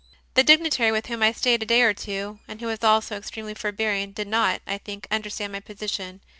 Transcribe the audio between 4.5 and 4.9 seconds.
I